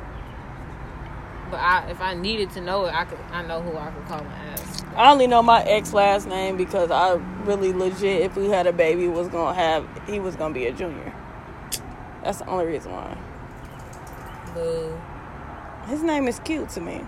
[1.51, 3.19] But I, if I needed to know it, I could.
[3.31, 4.85] I know who I could call and ask.
[4.95, 8.73] I only know my ex last name because I really legit, if we had a
[8.73, 11.15] baby, was gonna have he was gonna be a junior.
[12.23, 13.17] That's the only reason why.
[14.55, 15.01] Boo.
[15.87, 17.07] His name is cute to me.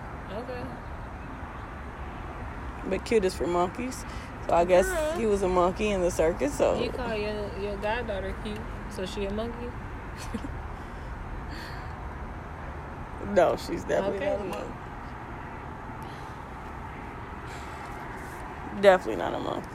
[2.91, 4.05] But cute is for monkeys.
[4.49, 5.13] So I guess Girl.
[5.19, 6.53] he was a monkey in the circus.
[6.57, 8.59] So You call your your goddaughter cute,
[8.91, 9.69] so she a monkey.
[13.35, 14.31] no, she's definitely Okay.
[14.37, 14.75] not a monkey.
[18.81, 19.69] Definitely not a monkey.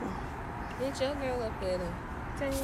[0.80, 1.94] Get your girl up there then.
[2.36, 2.60] Thanks.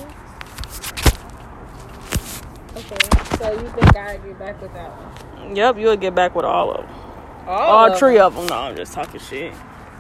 [2.75, 5.55] Okay, so you think I'd get back with that one?
[5.55, 6.97] Yep, you'll get back with all of them.
[7.47, 8.47] Oh, All three of them.
[8.47, 9.53] No, I'm just talking shit.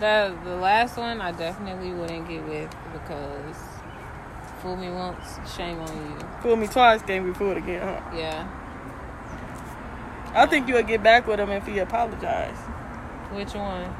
[0.02, 3.56] The the last one I definitely wouldn't get with because
[4.60, 6.26] fool me once, shame on you.
[6.42, 8.16] Fool me twice, can't be fooled again, huh?
[8.16, 8.48] Yeah.
[10.34, 12.58] I think you would get back with him if he apologized.
[13.30, 13.94] Which one?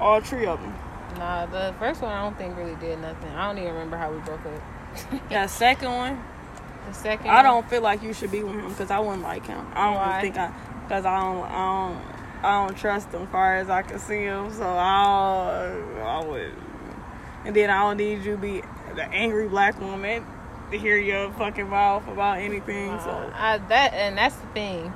[0.00, 0.74] All three of them.
[1.16, 3.30] Nah, the first one I don't think really did nothing.
[3.30, 4.60] I don't even remember how we broke up.
[5.30, 6.24] That second one,
[6.88, 9.46] The second I don't feel like you should be with him because I wouldn't like
[9.46, 9.64] him.
[9.74, 12.09] I don't think I, because I don't, I don't,
[12.42, 14.52] I don't trust them far as I can see them.
[14.52, 16.54] So I, don't, I would,
[17.44, 18.62] and then I don't need you to be
[18.94, 20.24] the angry black woman
[20.70, 22.90] to hear your fucking mouth about anything.
[22.90, 24.92] Uh, So I, that and that's the thing.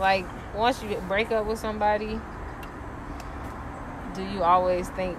[0.00, 2.20] Like once you break up with somebody,
[4.14, 5.16] do you always think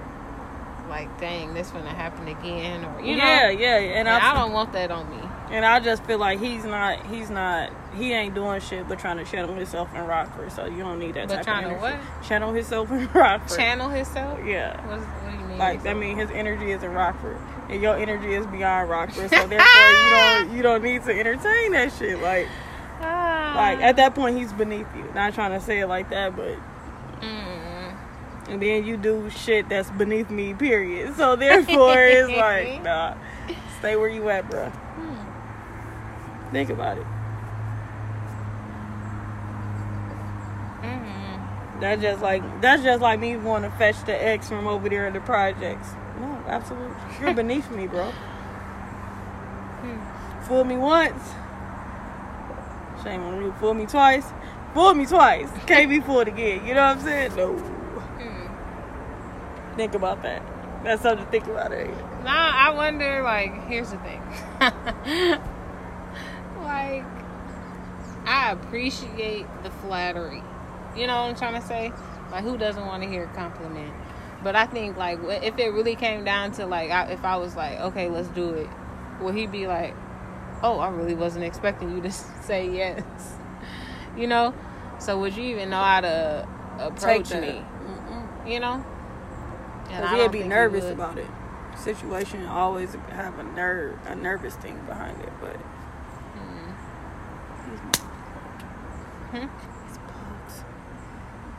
[0.90, 3.24] like, dang, this gonna happen again, or you know?
[3.24, 5.22] yeah, yeah, and And I, I don't want that on me.
[5.54, 9.18] And I just feel like he's not, he's not, he ain't doing shit but trying
[9.18, 10.52] to channel himself in Rockford.
[10.52, 11.96] So you don't need that But type trying of to what?
[12.28, 13.58] Channel himself in Rockford.
[13.58, 14.40] Channel himself.
[14.46, 14.76] Yeah.
[14.88, 15.58] What's, what do you mean?
[15.60, 17.38] Like I mean, his energy is in Rockford,
[17.70, 19.30] and your energy is beyond Rockford.
[19.30, 22.20] So therefore, you don't you don't need to entertain that shit.
[22.20, 22.48] Like
[23.02, 23.54] Ah.
[23.56, 25.06] like at that point, he's beneath you.
[25.14, 26.58] Not trying to say it like that, but
[27.22, 27.96] Mm.
[28.50, 30.54] and then you do shit that's beneath me.
[30.54, 31.16] Period.
[31.16, 33.16] So therefore, it's like nah,
[33.80, 34.72] stay where you at, bro.
[36.54, 36.54] Hmm.
[36.54, 37.06] Think about it.
[40.84, 41.82] Mm.
[41.82, 45.08] That's just like that's just like me wanting to fetch the ex from over there
[45.08, 45.90] in the projects.
[46.20, 48.14] No, absolutely, you're beneath me, bro.
[50.44, 51.24] Fool me once.
[53.04, 53.52] Shame on you.
[53.54, 54.26] Fool me twice.
[54.74, 55.50] Fool me twice.
[55.66, 56.66] Can't be fooled again.
[56.66, 57.36] You know what I'm saying?
[57.36, 57.54] No.
[57.58, 59.76] Hmm.
[59.76, 60.42] Think about that.
[60.84, 61.72] That's something to think about.
[61.72, 61.88] Eh?
[62.24, 63.22] Nah, I wonder.
[63.24, 64.22] Like, here's the thing.
[66.74, 67.06] like,
[68.26, 70.42] I appreciate the flattery.
[70.96, 71.92] You know what I'm trying to say?
[72.32, 73.94] Like, who doesn't want to hear a compliment?
[74.44, 77.56] But I think, like, if it really came down to, like, I, if I was
[77.56, 78.70] like, okay, let's do it,
[79.22, 79.96] would he be like,
[80.62, 83.04] oh, I really wasn't expecting you to say yes?
[84.16, 84.54] You know.
[85.00, 87.42] So would you even know how to approach that.
[87.42, 87.66] me?
[87.84, 88.52] Mm-mm.
[88.52, 88.74] You know.
[88.76, 88.86] And
[89.88, 91.26] Because he'd be think he nervous about it.
[91.80, 96.76] Situation always have a nerve, a nervous thing behind it, but Mm.
[97.72, 97.80] these
[99.34, 99.48] Hmm?
[99.88, 100.64] these bugs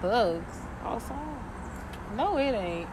[0.01, 0.57] Bugs.
[0.85, 1.19] outside.
[2.17, 2.89] No, it ain't.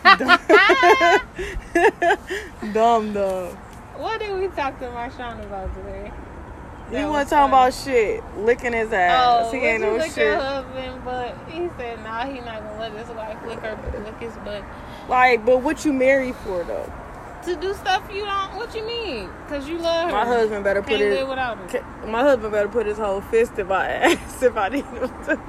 [2.72, 3.48] Dumb dumb.
[3.96, 6.10] What did we talk to Marshawn about today?
[6.88, 7.68] He That was talking funny.
[7.68, 9.46] about shit, licking his ass.
[9.46, 10.26] Oh, he ain't no lick shit.
[10.26, 14.18] your husband, but he said, "Nah, he not gonna let his wife lick her, lick
[14.20, 14.62] his butt
[15.08, 16.92] Like, but what you married for though?
[17.44, 18.56] To do stuff you don't.
[18.56, 19.28] What you mean?
[19.48, 20.12] Cause you love her.
[20.12, 21.26] My husband better put his
[22.06, 25.40] my husband better put his whole fist in my ass if I need him to.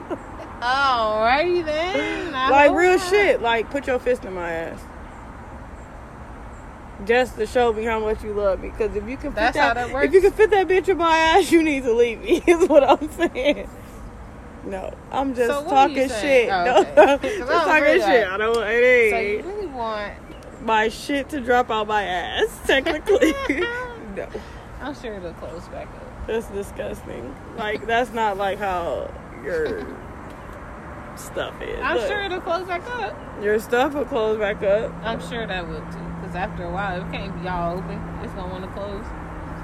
[0.62, 2.34] Alrighty then.
[2.36, 3.10] I like real not.
[3.10, 3.42] shit.
[3.42, 4.80] Like put your fist in my ass.
[7.06, 8.70] Just to show me how much you love me.
[8.70, 10.06] Because if you can fit That's that, how that works?
[10.08, 12.44] if you can fit that bitch in my ass, you need to leave me.
[12.48, 13.68] Is what I'm saying.
[14.66, 16.50] No, I'm just So what are you talking shit.
[16.52, 16.64] Oh,
[16.96, 18.28] No, I just talking shit.
[18.28, 18.56] I don't.
[18.56, 20.14] Want it So ain't you really want?
[20.64, 22.60] My shit to drop out my ass.
[22.66, 23.34] Technically,
[24.16, 24.28] no,
[24.82, 26.28] I'm sure it'll close back up.
[26.28, 27.36] that's disgusting.
[27.58, 29.12] Like that's not like how
[29.44, 29.86] your
[31.16, 31.80] stuff is.
[31.82, 33.16] I'm Look, sure it'll close back up.
[33.44, 34.92] your stuff will close back up.
[35.04, 36.08] I'm sure that will too.
[36.22, 38.00] Because after a while, it can't be all open.
[38.24, 39.04] It's gonna want to close.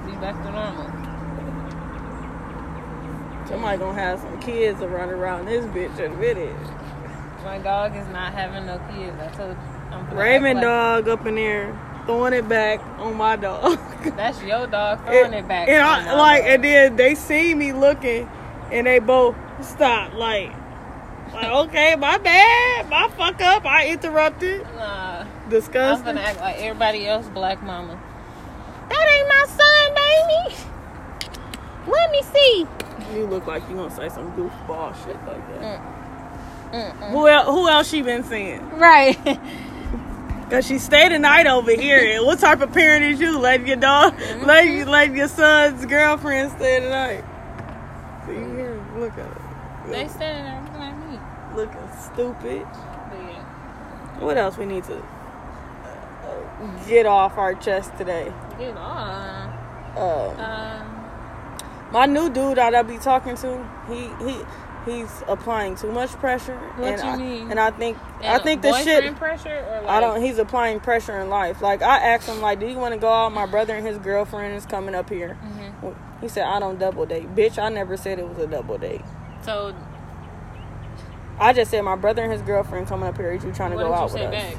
[0.05, 0.88] Be back to normal.
[3.47, 6.55] Somebody gonna have some kids to run around this bitch in a minute.
[7.45, 9.17] My dog is not having no kids.
[9.21, 9.77] I told you.
[10.12, 13.78] Raymond like- dog up in there throwing it back on my dog.
[14.15, 15.67] That's your dog throwing it, back.
[15.67, 16.52] And I, like, dog.
[16.52, 18.30] and then they see me looking,
[18.71, 20.13] and they both stop.
[20.13, 20.52] Like,
[21.34, 23.65] like okay, my bad, my fuck up.
[23.65, 24.63] I interrupted.
[24.76, 26.08] Nah, disgusting.
[26.08, 28.00] I'm gonna act like everybody else, black mama.
[28.89, 30.56] That ain't my son, baby.
[31.91, 32.67] Let me see.
[33.13, 35.82] You look like you gonna say some goofball shit like that.
[36.71, 37.12] Mm-mm.
[37.12, 37.47] Who else?
[37.47, 38.69] Who else she been seeing?
[38.71, 39.17] Right.
[40.49, 41.99] Cause she stayed the night over here.
[42.17, 43.38] And what type of parent is you?
[43.38, 44.45] Let your dog, Mm-hmm.
[44.45, 47.23] let you, let your son's girlfriend stay the night.
[48.25, 48.86] So you here?
[48.97, 49.91] Look at it.
[49.91, 51.55] they standing there looking at me.
[51.55, 52.62] looking stupid.
[52.62, 58.31] Yeah, What else we need to uh, get off our chest today?
[58.57, 59.97] get off.
[59.97, 64.39] Um, Um, my new dude that I be talking to, he he
[64.88, 66.58] he's applying too much pressure.
[66.78, 67.52] What and you I, mean?
[67.52, 69.15] And I think I think the shit.
[69.15, 70.21] pressure or like I don't.
[70.21, 71.62] He's applying pressure in life.
[71.62, 73.32] Like I asked him, like, do you want to go out?
[73.32, 75.38] My brother and his girlfriend is coming up here.
[75.43, 75.95] Mhm.
[76.21, 77.36] He said, I don't double date.
[77.36, 79.04] Bitch, I never said it was a double date.
[79.43, 79.76] So
[81.39, 83.32] I just said my brother and his girlfriend coming up here.
[83.32, 84.56] Is you trying to go out with us?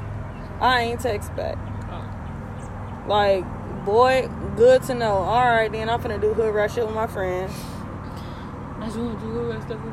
[0.61, 1.57] I ain't text back.
[1.89, 3.05] Oh.
[3.07, 3.45] Like,
[3.85, 5.13] boy, good to know.
[5.13, 7.51] All right, then I'm finna do hood rat shit with my friends.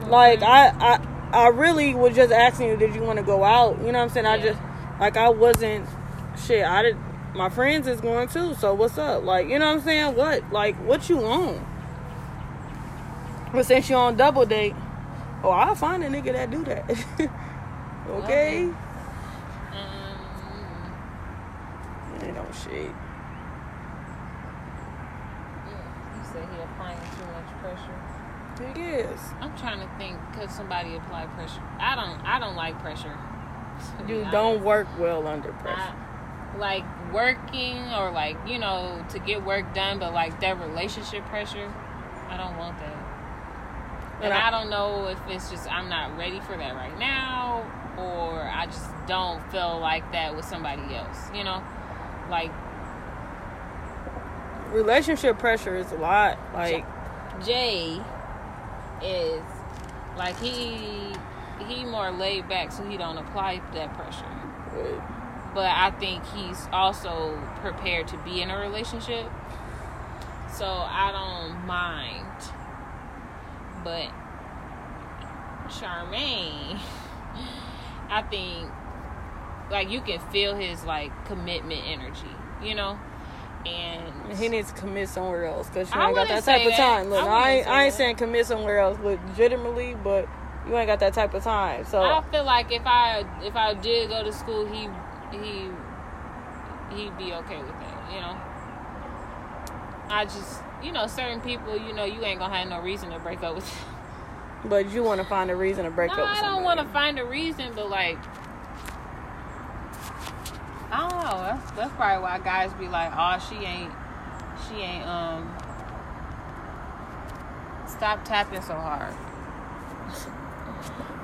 [0.08, 1.00] Like, I, I,
[1.32, 3.78] I really was just asking you, did you want to go out?
[3.78, 4.26] You know what I'm saying?
[4.26, 4.58] I just,
[5.00, 5.88] like, I wasn't.
[6.46, 6.96] Shit, I did.
[7.34, 8.54] My friends is going too.
[8.54, 9.24] So what's up?
[9.24, 10.14] Like, you know what I'm saying?
[10.16, 10.52] What?
[10.52, 11.64] Like, what you on?
[13.52, 14.74] But since you on double date,
[15.42, 16.90] oh, I'll find a nigga that do that.
[18.08, 18.64] okay.
[18.64, 18.74] Um,
[22.22, 22.72] Ain't no shit.
[22.72, 22.92] yeah,
[26.16, 28.00] you said he applying too much pressure.
[28.70, 29.20] It is.
[29.40, 30.18] I'm trying to think.
[30.34, 31.62] Could somebody apply pressure?
[31.78, 32.20] I don't.
[32.26, 33.16] I don't like pressure.
[34.08, 35.78] You don't work well under pressure.
[35.78, 41.24] I, like working or like you know to get work done, but like that relationship
[41.26, 41.70] pressure,
[42.30, 42.96] I don't want that.
[44.16, 46.98] And And I- I don't know if it's just I'm not ready for that right
[46.98, 47.62] now,
[47.98, 51.30] or I just don't feel like that with somebody else.
[51.34, 51.62] You know,
[52.30, 52.50] like
[54.70, 56.38] Relationship pressure is a lot.
[56.52, 56.84] Like,
[57.44, 58.00] Jay
[59.02, 59.42] is
[60.16, 61.14] like he
[61.68, 64.24] he more laid back, so he don't apply that pressure.
[65.54, 69.26] But I think he's also prepared to be in a relationship,
[70.52, 72.26] so I don't mind.
[73.82, 74.10] But
[75.68, 76.78] Charmaine,
[78.10, 78.70] I think
[79.70, 82.30] like you can feel his like commitment energy,
[82.62, 82.98] you know,
[83.66, 86.74] and He needs to commit somewhere else because you I ain't got that type of
[86.74, 87.10] time.
[87.10, 90.28] Look, I I, ain't, I ain't saying commit somewhere else legitimately, but
[90.66, 91.84] you ain't got that type of time.
[91.84, 94.88] So I feel like if I if I did go to school, he
[95.32, 95.70] he
[96.94, 98.36] he'd be okay with that, you know.
[100.08, 103.18] I just you know certain people, you know, you ain't gonna have no reason to
[103.18, 103.84] break up with.
[104.64, 106.30] but you want to find a reason to break no, up.
[106.30, 108.18] With I don't want to find a reason, but like.
[110.90, 111.42] I don't know.
[111.42, 113.92] That's, that's probably why guys be like, "Oh, she ain't,
[114.68, 115.52] she ain't um
[117.88, 119.14] stop tapping so hard.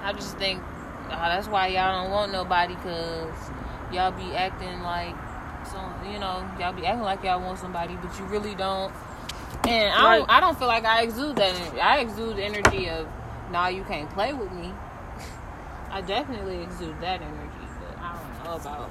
[0.02, 0.60] I just think
[1.12, 3.50] oh, that's why y'all don't want nobody, cause
[3.92, 5.14] y'all be acting like
[5.66, 8.92] some, you know, y'all be acting like y'all want somebody, but you really don't.
[9.68, 11.54] And I don't, I don't feel like I exude that.
[11.54, 11.80] Energy.
[11.80, 13.06] I exude the energy of,
[13.50, 14.72] nah, you can't play with me.
[15.90, 18.90] I definitely exude that energy, but I don't know about.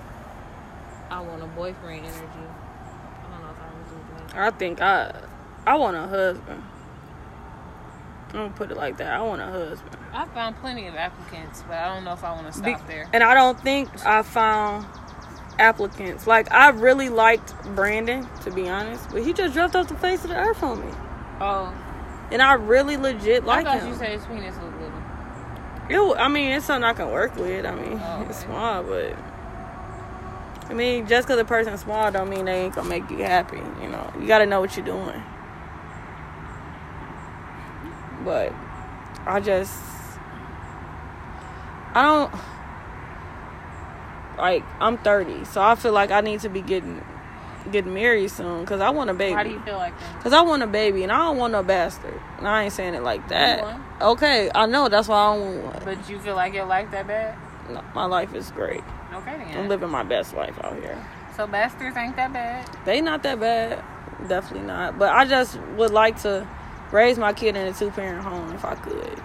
[1.12, 2.22] I want a boyfriend energy.
[2.24, 4.38] I don't know if I exude that.
[4.38, 5.22] I think I,
[5.68, 6.64] I want a husband.
[8.30, 9.12] I'm gonna put it like that.
[9.12, 9.98] I want a husband.
[10.14, 12.94] I found plenty of applicants, but I don't know if I want to stop Be-
[12.94, 13.10] there.
[13.14, 14.86] And I don't think I found
[15.60, 16.28] applicants.
[16.28, 20.24] Like I really liked Brandon, to be honest, but he just dropped off the face
[20.24, 20.94] of the earth on me.
[21.42, 21.74] Oh,
[22.32, 23.90] And I really legit like I thought him.
[23.90, 24.74] you said his penis was
[25.90, 26.14] little.
[26.14, 27.66] It I mean, it's something I can work with.
[27.66, 28.48] I mean, Oh, it's okay.
[28.48, 29.14] small, but
[30.72, 33.58] I mean, just because a person's small don't mean they ain't gonna make you happy.
[33.58, 35.22] You know, you got to know what you're doing.
[38.24, 38.54] But
[39.26, 39.78] I just,
[41.94, 42.34] I don't
[44.38, 44.64] like.
[44.80, 47.04] I'm 30, so I feel like I need to be getting
[47.70, 49.34] getting married soon because I want a baby.
[49.34, 50.24] How do you feel like that?
[50.24, 52.20] Cause I want a baby and I don't want no bastard.
[52.38, 53.62] And I ain't saying it like that.
[53.62, 53.84] want?
[54.02, 55.84] Okay, I know that's why I don't want one.
[55.84, 57.38] But you feel like your life that bad?
[57.70, 58.84] No, my life is great.
[59.14, 60.98] Okay I'm living my best life out here.
[61.36, 62.68] So bastards ain't that bad.
[62.86, 63.84] They not that bad.
[64.28, 64.98] Definitely not.
[65.00, 66.48] But I just would like to
[66.92, 69.22] raise my kid in a two parent home if I could.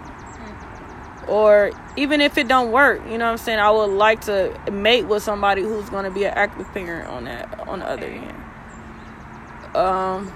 [1.29, 3.59] Or even if it don't work, you know what I'm saying?
[3.59, 7.69] I would like to mate with somebody who's gonna be an active parent on that
[7.69, 8.19] on the other Okay.
[8.19, 9.77] end.
[9.77, 10.33] Um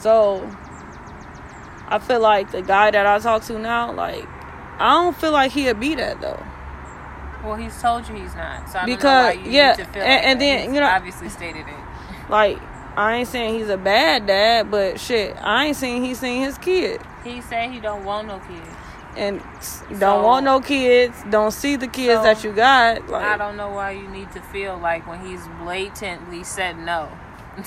[0.00, 0.50] so
[1.88, 4.26] I feel like the guy that I talk to now, like
[4.78, 6.42] I don't feel like he'd be that though.
[7.44, 8.68] Well, he's told you he's not.
[8.70, 9.02] So I Because-
[9.34, 11.28] don't know why you yeah, need to feel and- like and then, you know- obviously
[11.28, 11.74] stated it.
[12.30, 12.58] Like
[12.96, 16.56] I ain't saying he's a bad dad, but shit, I ain't saying he's seen his
[16.58, 17.00] kid.
[17.24, 18.68] He said he don't want no kids.
[19.16, 19.40] and
[19.90, 23.02] don't So- want no kids, don't see the kids So, that you got.
[23.12, 27.08] I don't know why you need to feel like when he's blatantly said no.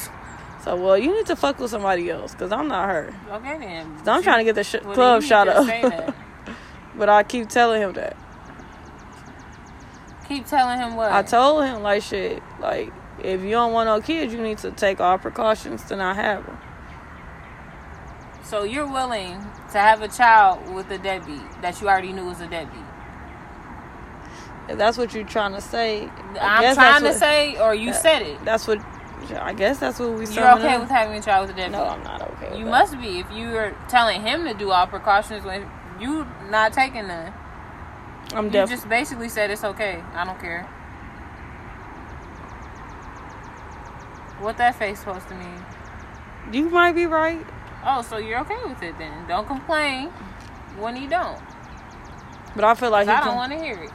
[0.64, 3.14] so well, you need to fuck with somebody else because I'm not her.
[3.32, 3.98] Okay then.
[4.00, 5.66] 'Cause I'm trying to get the sh- club shot up,
[6.96, 8.18] but I keep telling him that.
[10.28, 11.12] Keep telling him what.
[11.12, 12.92] I told him like shit, like
[13.24, 16.46] if you don't want no kids, you need to take all precautions to not have
[16.46, 16.58] them.
[18.44, 19.40] so you're willing
[19.72, 22.84] to have a child with a deadbeat that you already knew was a deadbeat.
[24.70, 26.04] If that's what you're trying to say,
[26.40, 28.44] I I'm guess trying to what- say, or you that- said it.
[28.46, 28.80] That's what.
[29.42, 30.26] I guess that's what we.
[30.28, 30.82] You're okay up.
[30.82, 31.72] with having a child with a deadbeat.
[31.80, 32.50] No, I'm not okay.
[32.52, 32.72] With You that.
[32.72, 35.66] must be if you're telling him to do all precautions when
[36.00, 37.34] you not taking none.
[38.34, 38.76] I'm You definitely.
[38.76, 40.04] just basically said it's okay.
[40.14, 40.64] I don't care.
[44.40, 45.66] What that face supposed to mean?
[46.52, 47.46] You might be right.
[47.86, 49.28] Oh, so you're okay with it then?
[49.28, 50.10] Don't complain
[50.78, 51.40] when he don't.
[52.56, 53.92] But I feel like he I don't want to hear it.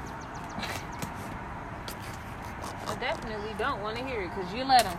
[2.87, 4.99] I definitely don't want to hear it because you let him.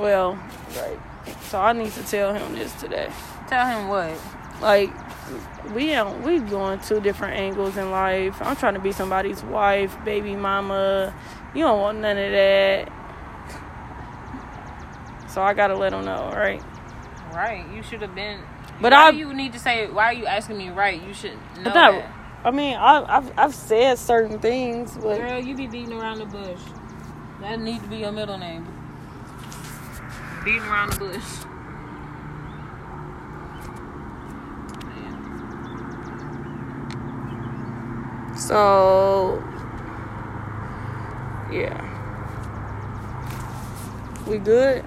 [0.00, 0.38] Well,
[0.76, 0.98] right.
[1.42, 3.10] So I need to tell him this today.
[3.48, 4.18] Tell him what?
[4.60, 4.90] Like
[5.74, 8.40] we on we going two different angles in life.
[8.42, 11.14] I'm trying to be somebody's wife, baby mama.
[11.54, 12.92] You don't want none of that.
[15.28, 16.62] So I gotta let him know, right?
[17.34, 17.64] Right.
[17.74, 18.40] You should have been.
[18.80, 19.86] But why I- you need to say?
[19.88, 20.68] Why are you asking me?
[20.70, 21.00] Right.
[21.02, 22.12] You should know But not, that.
[22.44, 26.26] I mean, I, I've I've said certain things, but Girl, you be beating around the
[26.26, 26.60] bush.
[27.40, 28.66] That need to be your middle name.
[30.44, 31.24] Beating around the bush.
[38.42, 39.42] So
[41.50, 41.78] yeah,
[44.26, 44.84] we good.